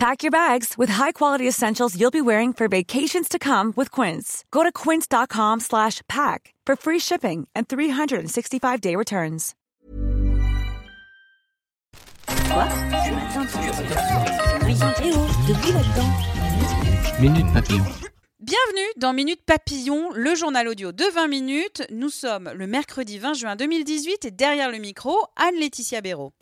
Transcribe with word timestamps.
Pack 0.00 0.22
your 0.22 0.30
bags 0.30 0.78
with 0.78 0.88
high-quality 0.88 1.46
essentials 1.46 1.94
you'll 1.94 2.10
be 2.10 2.22
wearing 2.22 2.54
for 2.54 2.68
vacations 2.68 3.28
to 3.28 3.38
come 3.38 3.74
with 3.76 3.90
Quince. 3.90 4.46
Go 4.50 4.62
to 4.62 4.72
quince.com 4.72 5.60
slash 5.60 6.00
pack 6.08 6.54
for 6.64 6.74
free 6.74 6.98
shipping 6.98 7.46
and 7.54 7.68
365-day 7.68 8.96
returns. 8.96 9.54
Minute 17.20 17.52
Papillon. 17.52 17.84
Bienvenue 18.40 18.92
dans 18.96 19.12
Minute 19.12 19.42
Papillon, 19.44 20.12
le 20.14 20.34
journal 20.34 20.66
audio 20.66 20.92
de 20.92 21.04
20 21.12 21.28
minutes. 21.28 21.82
Nous 21.90 22.08
sommes 22.08 22.50
le 22.54 22.66
mercredi 22.66 23.18
20 23.18 23.34
juin 23.34 23.54
2018 23.54 24.24
et 24.24 24.30
derrière 24.30 24.70
le 24.70 24.78
micro, 24.78 25.26
Anne-Laetitia 25.36 26.00
Béraud. 26.00 26.32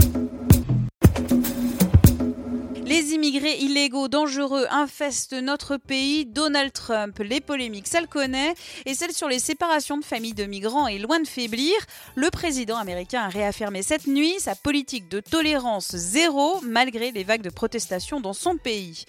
Les 2.98 3.14
immigrés 3.14 3.58
illégaux 3.58 4.08
dangereux 4.08 4.66
infestent 4.70 5.34
notre 5.34 5.76
pays. 5.76 6.26
Donald 6.26 6.72
Trump, 6.72 7.16
les 7.20 7.40
polémiques, 7.40 7.86
ça 7.86 8.00
le 8.00 8.08
connaît. 8.08 8.54
Et 8.86 8.94
celle 8.94 9.12
sur 9.12 9.28
les 9.28 9.38
séparations 9.38 9.98
de 9.98 10.04
familles 10.04 10.34
de 10.34 10.46
migrants 10.46 10.88
est 10.88 10.98
loin 10.98 11.20
de 11.20 11.28
faiblir. 11.28 11.74
Le 12.16 12.28
président 12.30 12.76
américain 12.76 13.22
a 13.22 13.28
réaffirmé 13.28 13.84
cette 13.84 14.08
nuit 14.08 14.34
sa 14.40 14.56
politique 14.56 15.08
de 15.08 15.20
tolérance 15.20 15.94
zéro 15.94 16.60
malgré 16.62 17.12
les 17.12 17.22
vagues 17.22 17.42
de 17.42 17.50
protestations 17.50 18.18
dans 18.18 18.32
son 18.32 18.56
pays. 18.56 19.04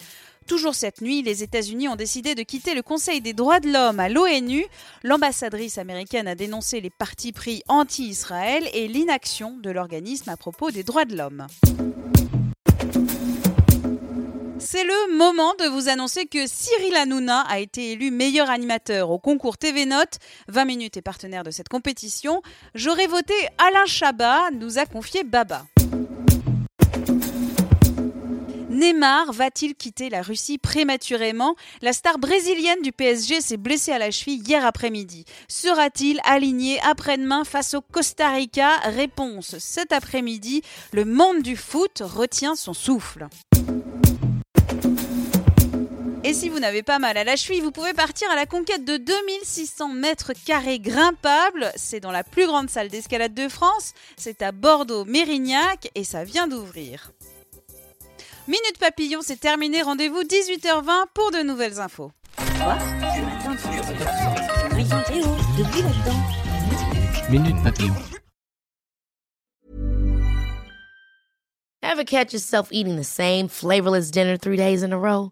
Toujours 0.45 0.76
cette 0.76 1.02
nuit, 1.02 1.23
les 1.23 1.42
États-Unis 1.42 1.90
ont 1.90 1.95
décidé 1.95 2.36
de 2.36 2.44
quitter 2.44 2.76
le 2.76 2.84
Conseil 2.84 3.22
des 3.22 3.34
droits 3.34 3.60
de 3.60 3.73
l'homme 3.73 4.00
à 4.00 4.08
l'ONU. 4.08 4.66
L'ambassadrice 5.04 5.80
américaine 5.80 6.28
a 6.28 6.36
dénoncé 6.36 6.80
les 6.80 6.92
partis 6.92 7.32
pris 7.32 7.64
anti-Israël 7.67 8.70
et 8.72 8.88
l'inaction 8.88 9.58
de 9.58 9.72
l'organisme 9.72 10.30
à 10.30 10.38
propos 10.38 10.70
des 10.70 10.84
droits 10.84 11.06
de 11.06 11.17
l'homme. 11.17 11.48
C'est 14.72 14.84
le 14.84 15.17
moment 15.17 15.56
de 15.56 15.66
vous 15.66 15.89
annoncer 15.89 16.28
que 16.28 16.45
Cyril 16.45 16.95
Hanouna 16.95 17.42
a 17.50 17.58
été 17.58 17.94
élu 17.94 18.12
meilleur 18.12 18.52
animateur 18.52 19.09
au 19.09 19.17
concours 19.17 19.58
TV 19.58 19.88
Note. 19.88 20.20
20 20.48 20.66
minutes 20.66 20.95
est 20.95 21.02
partenaire 21.02 21.42
de 21.44 21.50
cette 21.50 21.70
compétition. 21.70 22.44
J'aurais 22.76 23.08
voté 23.08 23.34
Alain 23.58 23.88
Chabat, 23.88 24.52
nous 24.52 24.78
a 24.78 24.86
confié 24.86 25.23
Baba. 25.23 25.66
Neymar 28.70 29.34
va-t-il 29.34 29.73
quitter 29.73 30.11
la 30.11 30.22
Russie 30.22 30.59
prématurément? 30.59 31.56
La 31.81 31.92
star 31.92 32.20
brésilienne 32.20 32.83
du 32.83 32.92
PSG 32.92 33.42
s'est 33.42 33.58
blessée 33.58 33.92
à 33.92 33.98
la 33.98 34.11
cheville 34.11 34.44
hier 34.48 34.64
après-midi. 34.64 35.26
Sera-t-il 35.48 36.22
aligné 36.26 36.80
après-demain 36.81 37.44
face 37.44 37.73
au 37.73 37.81
Costa 37.81 38.30
Rica? 38.30 38.78
Réponse 38.83 39.58
cet 39.58 39.94
après-midi. 39.94 40.61
Le 40.94 41.06
monde 41.06 41.42
du 41.42 41.56
foot 41.56 42.04
retient 42.06 42.56
son 42.56 42.76
souffle. 42.76 43.28
Et 46.30 46.34
si 46.36 46.48
vous 46.48 46.60
n'avez 46.60 46.84
pas 46.84 47.00
mal 47.00 47.18
à 47.18 47.24
la 47.24 47.36
cheville, 47.36 47.60
vous 47.60 47.72
pouvez 47.72 47.96
partir 47.96 48.30
à 48.30 48.36
la 48.36 48.46
conquête 48.46 48.86
de 48.86 48.98
2600 48.98 49.90
mètres 49.90 50.34
carrés 50.46 50.78
grimpables. 50.78 51.72
C'est 51.76 52.02
dans 52.02 52.12
la 52.12 52.24
plus 52.24 52.46
grande 52.46 52.70
salle 52.70 52.90
d'escalade 52.90 53.34
de 53.34 53.48
France. 53.50 53.94
C'est 54.16 54.44
à 54.44 54.52
Bordeaux-Mérignac 54.52 55.90
et 55.96 56.04
ça 56.04 56.24
vient 56.24 56.48
d'ouvrir. 56.48 57.14
Minute 58.48 58.78
Papillon, 58.80 59.22
c'est 59.24 59.40
terminé. 59.40 59.82
Rendez-vous 59.82 60.22
18h20 60.22 61.06
pour 61.16 61.32
de 61.32 61.42
nouvelles 61.42 61.80
infos. 61.80 62.12
Minute 67.32 67.64
Papillon. 67.64 67.95
Ever 71.82 72.04
catch 72.06 72.34
yourself 72.34 72.68
eating 72.72 72.98
the 72.98 73.04
same 73.04 73.48
flavorless 73.48 74.12
dinner 74.12 74.38
three 74.38 74.58
days 74.58 74.84
in 74.84 74.94
a 74.94 75.00
row? 75.00 75.32